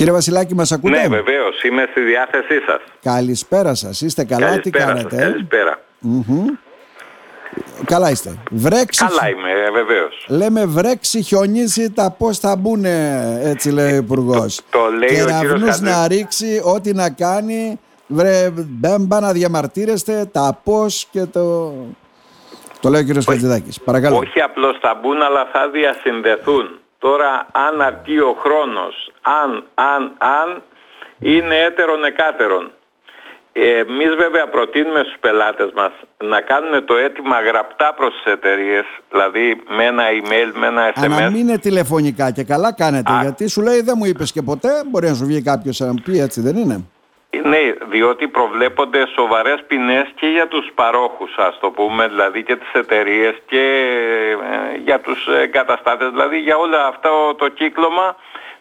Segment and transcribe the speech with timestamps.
[0.00, 1.62] Κύριε Βασιλάκη, μας ακούτε; Ναι, βεβαίως.
[1.62, 2.80] Είμαι στη διάθεσή σας.
[3.02, 4.00] Καλησπέρα σας.
[4.00, 5.80] Είστε καλά, καλησπέρα τι κάνετε; Σας, καλησπέρα.
[7.84, 8.34] Καλά είστε.
[8.50, 9.04] Βρέξει.
[9.06, 10.26] Καλά είμαι, ε, βεβαίως.
[10.28, 14.60] Λέμε βρέξει, χιονίσει, τα πώς θα μπουν, έτσι λέει ο Υπουργός.
[14.70, 17.80] Το, το λέει και ο κύριος να ρίξει, ό,τι να κάνει.
[18.06, 21.74] Βρε, δεν πά να διαμαρτύρεστε, τα πώς και το.
[22.80, 23.80] Το λέει ο κύριος Χατζηδάκης.
[23.80, 24.16] Παρακαλώ.
[24.16, 26.79] Όχι απλώς θα μπουν, αλλά θα διασυνδεθούν.
[27.04, 29.12] Τώρα, αν αρκεί ο χρόνος,
[29.42, 30.62] αν, αν, αν,
[31.18, 32.70] είναι έτερον εκάτερον.
[33.52, 35.92] Εμείς βέβαια προτείνουμε στους πελάτες μας
[36.24, 41.22] να κάνουν το αίτημα γραπτά προς τις εταιρείες, δηλαδή με ένα email, με ένα SMS.
[41.22, 44.68] Αν μην είναι τηλεφωνικά και καλά κάνετε, γιατί σου λέει δεν μου είπες και ποτέ,
[44.86, 46.84] μπορεί να σου βγει κάποιος να πει έτσι δεν είναι;
[47.42, 47.58] Ναι,
[47.88, 53.34] διότι προβλέπονται σοβαρές ποινές και για τους παρόχους, ας το πούμε, δηλαδή και τις εταιρείες
[53.46, 53.64] και
[54.52, 58.16] ε, για τους εγκαταστάτες, δηλαδή για όλα αυτό το κύκλωμα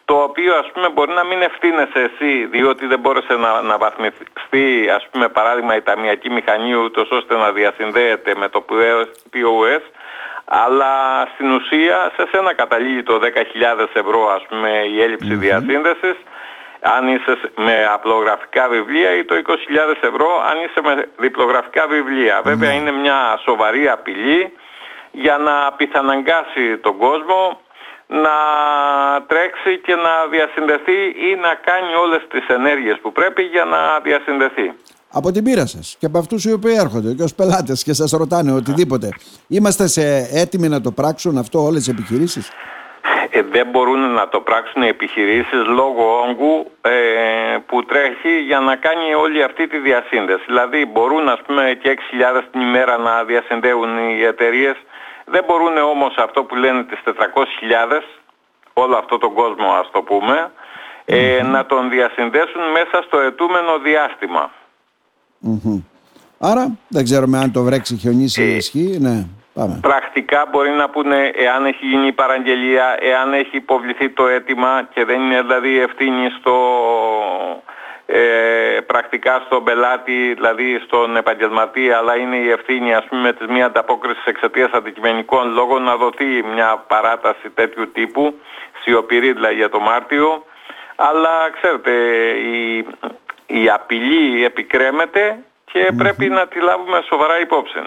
[0.06, 4.90] το οποίο ας πούμε μπορεί να μην ευθύνεσαι εσύ διότι δεν μπόρεσε να, να βαθμιστεί
[4.96, 8.66] ας πούμε παράδειγμα η ταμιακή μηχανή ούτως ώστε να διασυνδέεται με το
[9.34, 9.84] POS
[10.46, 10.94] αλλά
[11.34, 16.16] στην ουσία σε σένα καταλήγει το 10.000 ευρώ ας πούμε η έλλειψη διασύνδεσης
[16.82, 21.84] αν είσαι με απλογραφικά βιβλία ή το 20.000 ευρώ αν είσαι με διπλογραφικά
[22.44, 24.54] Βέβαια είναι μια σοβαρή απειλή
[25.12, 27.60] για να πιθαναγκάσει τον κόσμο
[28.08, 28.36] να
[29.28, 34.74] τρέξει και να διασυνδεθεί ή να κάνει όλες τις ενέργειες που πρέπει για να διασυνδεθεί.
[35.12, 38.12] Από την πείρα σας και από αυτούς οι οποίοι έρχονται και ως πελάτες και σας
[38.12, 39.10] ρωτάνε οτιδήποτε,
[39.48, 42.52] είμαστε σε έτοιμοι να το πράξουν αυτό όλες τις επιχειρήσεις;
[43.30, 46.92] Ε, δεν μπορούν να το πράξουν οι επιχειρήσεις λόγω όγκου ε,
[47.66, 50.44] που τρέχει για να κάνει όλη αυτή τη διασύνδεση.
[50.46, 51.98] Δηλαδή μπορούν ας πούμε και
[52.38, 54.76] 6.000 την ημέρα να διασυνδέουν οι εταιρείες
[55.32, 57.12] δεν μπορούν όμως αυτό που λένε τις 400.000,
[58.74, 60.52] όλο αυτό τον κόσμο ας το πούμε,
[61.06, 63.72] ε, να τον διασυνδέσουν μέσα στο ετούμενο
[66.40, 68.98] Άρα δεν ξέρουμε αν το βρέξει χιονίσει ή ε, ισχύει.
[69.00, 69.26] Ναι,
[69.60, 69.80] πάμε.
[69.82, 75.06] Πρακτικά μπορεί να πούνε εάν έχει γίνει η παραγγελία, εάν έχει υποβληθεί το αίτημα και
[75.06, 76.56] δεν είναι δηλαδή ευθύνη στο
[78.06, 83.66] ε, πρακτικά στον πελάτη, δηλαδή στον επαγγελματή, αλλά είναι η ευθύνη ας πούμε της μία
[83.66, 88.40] ανταπόκρισης εξαιτίας αντικειμενικών λόγων να δοθεί μια παράταση τέτοιου τύπου,
[88.82, 90.44] σιωπηρή δηλαδή για το Μάρτιο,
[90.96, 91.92] αλλά ξέρετε
[92.56, 92.86] η,
[93.46, 97.80] η απειλή επικρέμεται και πρέπει να τη λάβουμε σοβαρά υπόψη.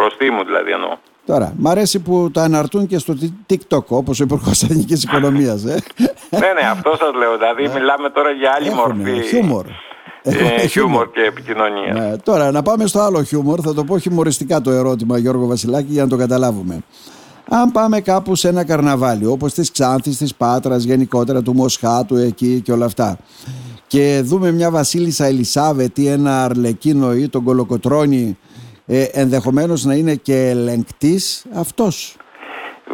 [0.00, 0.96] Προς μου δηλαδή εννοώ.
[1.26, 3.14] Τώρα, μ' αρέσει που τα αναρτούν και στο
[3.50, 5.64] TikTok, όπως ο Υπουργός Εθνικής Οικονομίας.
[5.64, 5.82] Ε.
[6.30, 7.36] ναι, ναι, αυτό σας λέω.
[7.36, 7.80] Δηλαδή, ε.
[7.80, 9.22] μιλάμε τώρα για άλλη Έχουνε, μορφή.
[9.26, 9.66] Χιούμορ.
[10.22, 11.92] Ε, χιούμορ και επικοινωνία.
[11.92, 13.60] Ναι, τώρα, να πάμε στο άλλο χιούμορ.
[13.62, 16.80] Θα το πω χιουμοριστικά το ερώτημα, Γιώργο Βασιλάκη, για να το καταλάβουμε.
[17.48, 22.60] Αν πάμε κάπου σε ένα καρναβάλι, όπως της Ξάνθης, της Πάτρας, γενικότερα του Μοσχάτου εκεί
[22.60, 23.18] και όλα αυτά,
[23.86, 28.38] και δούμε μια Βασίλισσα Ελισάβετ ή ένα Αρλεκίνο ή τον Κολοκοτρόνη
[28.90, 32.16] ε, ενδεχομένως να είναι και ελεγκτής αυτός.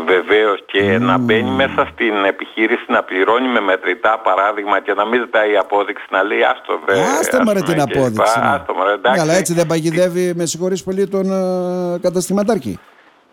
[0.06, 5.20] Βεβαίως και να μπαίνει μέσα στην επιχείρηση να πληρώνει με μετρητά παράδειγμα και να μην
[5.20, 7.00] ζητάει απόδειξη να λέει άστο βρε.
[7.00, 8.38] Άστε μωρέ την απόδειξη.
[8.38, 8.46] Ναι.
[8.46, 9.20] Άστο μωρέ, εντάξει.
[9.20, 12.78] αλλά έτσι δεν παγιδεύει με συγχωρείς πολύ τον uh, καταστηματάρχη.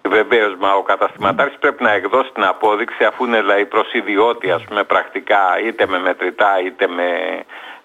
[0.09, 4.84] Βεβαίως, μα ο καταστηματάρχης πρέπει να εκδώσει την απόδειξη αφού είναι δηλαδή προσυδιώτη ας πούμε
[4.84, 7.07] πρακτικά είτε με μετρητά είτε με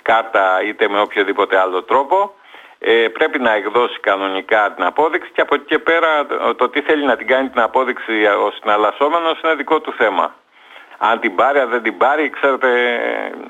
[0.03, 2.33] κάρτα είτε με οποιοδήποτε άλλο τρόπο
[2.78, 7.05] ε, πρέπει να εκδώσει κανονικά την απόδειξη και από εκεί και πέρα το τι θέλει
[7.05, 8.12] να την κάνει την απόδειξη
[8.47, 10.34] ο συναλλασσόμενος είναι δικό του θέμα.
[11.00, 12.69] Αν την πάρει, αν δεν την πάρει, ξέρετε,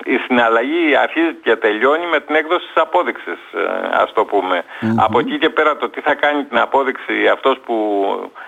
[0.03, 4.63] η συναλλαγή αρχίζει και τελειώνει με την έκδοση της απόδειξης, ε, ας το πουμε
[4.97, 7.75] Από εκεί και πέρα το τι θα κάνει την απόδειξη αυτός που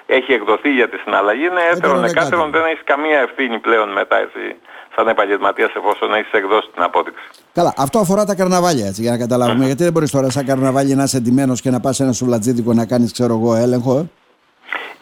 [0.05, 4.55] έχει εκδοθεί για τη συναλλαγή είναι έτερον εκάτερον, δεν έχεις καμία ευθύνη πλέον μετά εσύ
[4.95, 7.23] σαν επαγγελματίας εφόσον έχεις εκδώσει την απόδειξη.
[7.53, 9.65] Καλά, αυτό αφορά τα καρναβάλια έτσι για να καταλάβουμε.
[9.65, 12.85] Γιατί δεν μπορείς τώρα σαν καρναβάλι να είσαι εντυμένο και να πας ένα σουβλατζίδικο να
[12.85, 14.09] κάνεις, ξέρω εγώ, έλεγχο.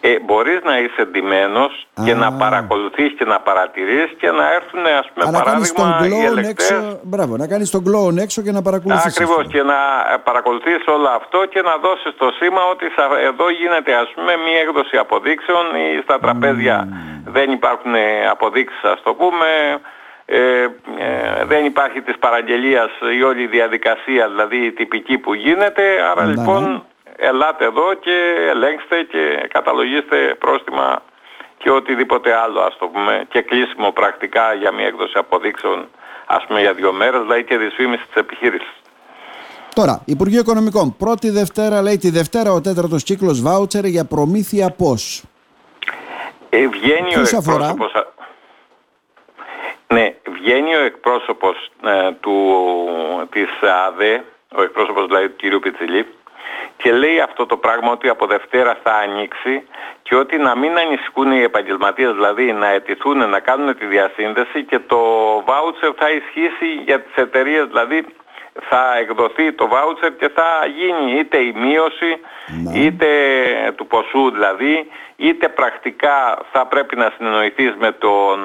[0.02, 4.86] Ε; Ε, μπορείς να είσαι εντυμένος και να παρακολουθείς και να παρατηρείς και να έρθουν
[5.00, 6.70] ας πούμε Α, παράδειγμα να οι ελεκτές.
[6.70, 9.06] Έξω, μπράβο, να κάνεις τον κλόουν έξω και να παρακολουθείς.
[9.06, 9.80] Ακριβώς και να
[10.24, 12.86] παρακολουθείς όλο αυτό και να δώσεις το σήμα ότι
[13.30, 16.88] εδώ γίνεται ας πούμε μία έκδοση αποδείξεων ή στα τραπέζια
[17.25, 17.94] δεν υπάρχουν
[18.31, 19.48] αποδείξεις ας το πούμε.
[20.31, 26.25] Ε, ε, δεν υπάρχει της παραγγελίας η όλη διαδικασία δηλαδή η τυπική που γίνεται άρα
[26.25, 26.81] ναι, λοιπόν ναι
[27.19, 28.16] ελάτε εδώ και
[28.50, 31.01] ελέγξτε και καταλογίστε πρόστιμα
[31.57, 35.88] και οτιδήποτε άλλο ας το πούμε και κλείσιμο πρακτικά για μια έκδοση αποδείξεων
[36.25, 38.74] ας πούμε για δύο μέρες δηλαδή και δυσφήμιση της επιχείρησης.
[39.75, 45.24] Τώρα, Υπουργείο Οικονομικών, πρώτη Δευτέρα λέει τη Δευτέρα ο τέταρτος κύκλος βάουτσερ για προμήθεια πώς;
[46.50, 47.75] Ε, βγαίνει ο αφορά;
[49.88, 52.36] Ναι, βγαίνει ο εκπρόσωπος ε, του,
[53.30, 53.50] της
[53.88, 55.62] ΑΔΕ, ο εκπρόσωπος δηλαδή του κ.
[55.63, 56.06] Πιτσιλή,
[56.81, 59.68] και λέει αυτό το πράγμα ότι από Δευτέρα θα ανοίξει
[60.02, 64.80] και ότι να μην ανησυχούν οι επαγγελματίες, δηλαδή να αιτηθούν να κάνουν τη διασύνδεση και
[64.80, 65.02] το
[65.46, 68.06] βάουτσερ θα ισχύσει για τις εταιρείες, δηλαδή
[68.70, 72.20] θα εκδοθεί το βάουτσερ και θα γίνει είτε η μείωση
[72.64, 72.80] ναι.
[72.80, 73.08] είτε
[73.76, 78.40] του ποσού δηλαδή είτε πρακτικά θα πρέπει να συνεννοηθείς με τον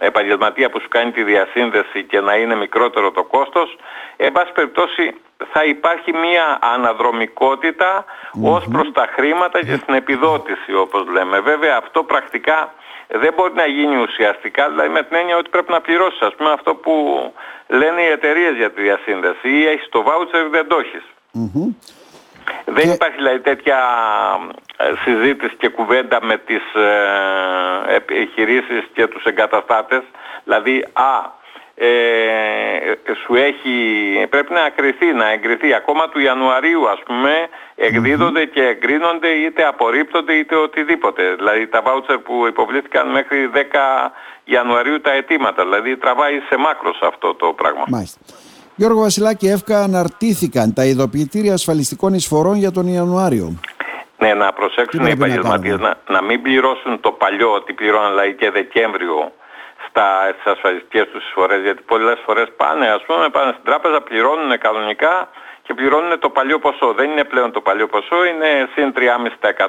[0.00, 3.76] ε, επαγγελματία που σου κάνει τη διασύνδεση και να είναι μικρότερο το κόστος
[4.16, 5.14] εν πάση περιπτώσει
[5.52, 8.04] θα υπάρχει μια αναδρομικότητα
[8.42, 11.40] ως προς τα χρήματα και στην επιδότηση όπως λέμε.
[11.40, 12.74] Βέβαια αυτό πρακτικά
[13.08, 16.50] δεν μπορεί να γίνει ουσιαστικά, δηλαδή με την έννοια ότι πρέπει να πληρώσεις ας πούμε
[16.50, 16.92] αυτό που
[17.68, 19.48] λένε οι εταιρείες για τη διασύνδεση.
[19.48, 21.04] Ή έχεις το voucher δεν το εχεις
[22.64, 23.78] Δεν υπάρχει δηλαδή τέτοια
[24.76, 30.02] ε, συζήτηση και κουβέντα με τις ε, επιχειρήσεις και τους εγκαταστάτες.
[30.44, 31.37] Δηλαδή, α,
[31.78, 33.76] ε, σου έχει,
[34.30, 35.74] πρέπει να ακριθεί, να εγκριθεί.
[35.74, 37.30] Ακόμα του Ιανουαρίου ας πούμε
[37.74, 41.34] εκδίδονται και εγκρίνονται είτε απορρίπτονται είτε οτιδήποτε.
[41.34, 43.58] Δηλαδή τα βάουτσερ που υποβλήθηκαν μέχρι 10
[44.44, 45.62] Ιανουαρίου τα αιτήματα.
[45.62, 47.84] Δηλαδή τραβάει σε μάκρος αυτό το πράγμα.
[47.88, 48.20] Μάλιστα.
[48.76, 53.58] Γιώργο Βασιλάκη, εύκα αναρτήθηκαν τα ειδοποιητήρια ασφαλιστικών εισφορών για τον Ιανουάριο.
[54.18, 58.50] Ναι, να προσέξουν οι επαγγελματίες να, να, μην πληρώσουν το παλιό ότι πληρώναν δηλαδή και
[58.50, 59.32] Δεκέμβριο
[59.88, 64.58] στα, στις ασφαλιστικές τους εισφορές γιατί πολλές φορές πάνε ας πούμε πάνε στην τράπεζα πληρώνουν
[64.58, 65.28] κανονικά
[65.68, 66.92] και πληρώνουν το παλιό ποσό.
[66.92, 68.92] Δεν είναι πλέον το παλιό ποσό, είναι συν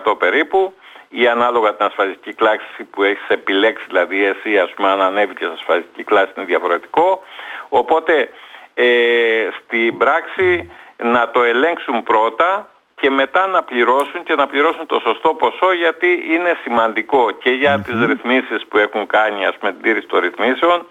[0.07, 0.73] 3,5% περίπου
[1.09, 6.03] ή ανάλογα την ασφαλιστική κλάση που έχεις επιλέξει, δηλαδή εσύ ας πούμε αν ανέβηκες ασφαλιστική
[6.03, 7.23] κλάση είναι διαφορετικό.
[7.69, 8.29] Οπότε
[8.73, 14.99] ε, στην πράξη να το ελέγξουν πρώτα και μετά να πληρώσουν και να πληρώσουν το
[14.99, 19.81] σωστό ποσό γιατί είναι σημαντικό και για τις ρυθμίσεις που έχουν κάνει ας πούμε την
[19.81, 20.87] τήρηση των ρυθμίσεων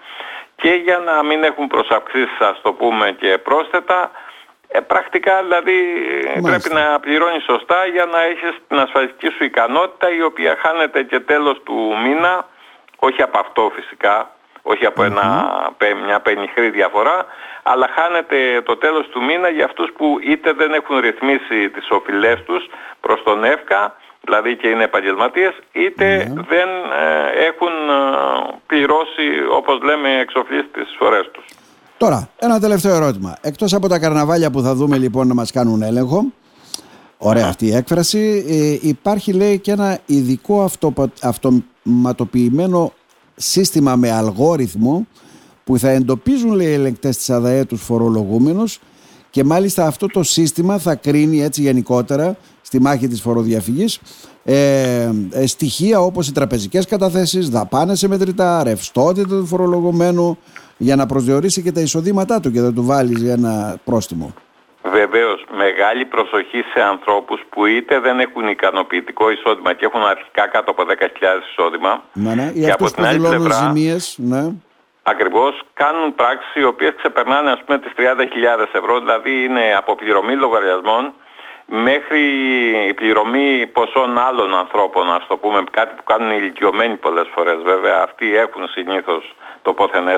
[0.57, 4.11] και για να μην έχουν προσαυξήσεις ας το πούμε και πρόσθετα.
[4.69, 5.77] Ε, πρακτικά δηλαδή
[6.43, 11.21] πρέπει να πληρώνεις σωστά για να έχεις την ασφαλιστική σου ικανότητα η οποία χάνεται και
[11.21, 12.47] τέλος του μήνα
[12.99, 14.31] όχι από αυτό φυσικά
[14.73, 15.27] όχι από ένα,
[16.05, 17.17] μια πενιχρή διαφορά,
[17.63, 18.39] αλλά χάνεται
[18.69, 22.63] το τέλος του μήνα για αυτούς που είτε δεν έχουν ρυθμίσει τις οφειλές τους
[23.01, 25.55] προς τον ΕΦΚΑ, δηλαδή και είναι επαγγελματίες,
[26.53, 26.69] δεν
[27.05, 28.01] ε, έχουν ε,
[28.67, 29.27] πληρώσει,
[29.59, 31.45] όπως λέμε, εξοφλήσει τις φορές τους.
[31.99, 33.37] Τώρα, ένα τελευταίο ερώτημα.
[33.41, 36.25] Εκτός από τα καρναβάλια που θα δούμε λοιπόν να μας κάνουν έλεγχο,
[37.19, 40.71] ωραία αυτή η έκφραση, ε, υπάρχει λέει και ένα ειδικό
[41.23, 42.93] αυτοματοποιημένο
[43.39, 45.07] σύστημα με αλγόριθμο
[45.65, 48.81] που θα εντοπίζουν λέει ελεγκτές της ΑΔΑΕ τους φορολογούμενους
[49.31, 54.01] και μάλιστα αυτό το σύστημα θα κρίνει έτσι γενικότερα στη μάχη της φοροδιαφυγής
[54.45, 60.39] ε, ε, στοιχεία όπως οι τραπεζικές καταθέσεις, δαπάνες σε μετρητά, ρευστότητα του φορολογουμένου
[60.77, 64.35] για να προσδιορίσει και τα εισοδήματά του και δεν του βάλεις ένα πρόστιμο.
[64.91, 70.71] Βεβαίως, μεγάλη προσοχή σε ανθρώπους που είτε δεν έχουν ικανοποιητικό εισόδημα και έχουν αρχικά κάτω
[70.71, 70.93] από 10.000
[71.51, 72.53] εισόδημα ναι, ναι.
[72.53, 74.53] και από την άλλη πλευρά ζημίες, ναι.
[75.03, 78.03] ακριβώς κάνουν πράξεις οι οποίες ξεπερνάνε ας πούμε τις 30.000
[78.73, 81.13] ευρώ, δηλαδή είναι από πληρωμή λογαριασμών
[81.69, 82.23] μέχρι
[82.89, 87.59] η πληρωμή ποσών άλλων ανθρώπων, ας το πούμε, κάτι που κάνουν οι ηλικιωμένοι πολλές φορές
[87.65, 90.09] βέβαια, αυτοί έχουν συνήθως το πόθεν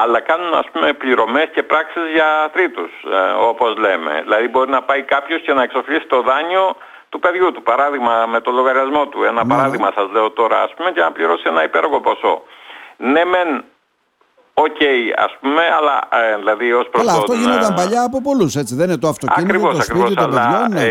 [0.00, 4.12] αλλά κάνουν ας πούμε πληρωμές και πράξεις για τρίτους, ε, όπως λέμε.
[4.22, 6.76] Δηλαδή μπορεί να πάει κάποιος και να εξοφλήσει το δάνειο
[7.08, 9.22] του παιδιού του, παράδειγμα με το λογαριασμό του.
[9.22, 9.54] Ένα ναι.
[9.54, 12.42] παράδειγμα σας λέω τώρα ας πούμε και να πληρώσει ένα υπέργο ποσό.
[12.96, 13.64] Ναι μεν
[14.54, 18.56] Οκ, okay, ας πούμε, αλλά ε, δηλαδή ως προς Αλλά αυτό γινόταν παλιά από πολλούς,
[18.56, 20.84] έτσι, δεν είναι το αυτοκίνητο, ακριβώς, το σπίτι, ακριβώς, το παιδιό, ναι.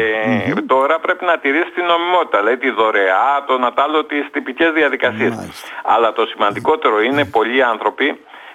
[0.50, 4.72] ε, Τώρα πρέπει να τηρήσει την νομιμότητα, δηλαδή τη δωρεά, το να τάλω τις τυπικές
[4.72, 5.34] διαδικασίες.
[5.84, 8.08] Αλλά το σημαντικότερο είναι πολλοί άνθρωποι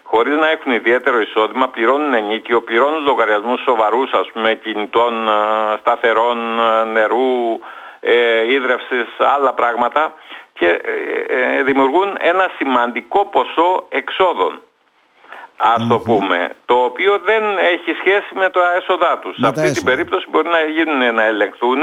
[0.06, 5.32] χωρίς να έχουν ιδιαίτερο εισόδημα, πληρώνουν ενίκιο, πληρώνουν λογαριασμούς σοβαρούς, ας πούμε, κινητών, ε,
[5.80, 7.60] σταθερών, ε, νερού,
[8.00, 10.12] ε, ίδρευσης, άλλα πράγματα
[10.52, 10.68] και
[11.28, 14.60] ε, δημιουργούν ένα σημαντικό ποσό εξόδων.
[15.56, 19.36] Ας το πούμε, το οποίο δεν έχει σχέση με το έσοδά τους.
[19.36, 21.82] Σε αυτή την περίπτωση μπορεί να γίνουν να ελεγχθούν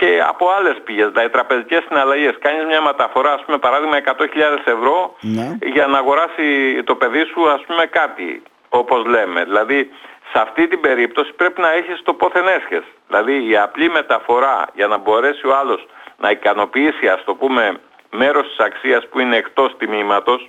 [0.00, 2.34] και από άλλες πηγές, δηλαδή τραπεζικές συναλλαγές.
[2.38, 5.58] Κάνεις μια μεταφορά, ας πούμε, παράδειγμα 100.000 ευρώ ναι.
[5.62, 6.46] για να αγοράσει
[6.84, 9.44] το παιδί σου, ας πούμε, κάτι, όπως λέμε.
[9.44, 9.90] Δηλαδή,
[10.32, 12.84] σε αυτή την περίπτωση πρέπει να έχεις το πόθεν έσχες.
[13.08, 17.80] Δηλαδή, η απλή μεταφορά για να μπορέσει ο άλλος να ικανοποιήσει, ας το πούμε,
[18.10, 20.44] μέρος της αξίας που είναι εκτός τιμήματος,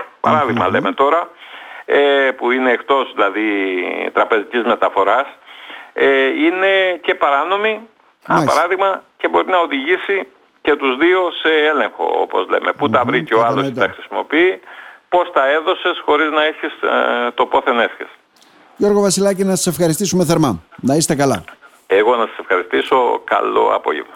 [0.72, 1.30] λέμε τώρα,
[1.86, 3.40] ε, που είναι εκτός δηλαδή
[4.14, 5.28] τραπεζικής μεταφοράς,
[5.94, 7.88] ε, είναι και παράνομη
[8.28, 10.28] ένα παράδειγμα και μπορεί να οδηγήσει
[10.62, 12.74] και τους δύο σε έλεγχο όπως λέμε.
[12.74, 14.60] Πού τα βρήκε ο άλλος και τα χρησιμοποιεί
[15.10, 18.18] πώς τα έδωσες χωρίς να έχεις ε, το πόθεν έσχεσαι.
[18.76, 20.64] Γιώργο Βασιλάκη, να σας ευχαριστήσουμε θερμά.
[20.76, 21.44] Να είστε καλά.
[21.88, 23.22] Εγώ να σας ευχαριστήσω.
[23.24, 24.16] Καλό απόγευμα.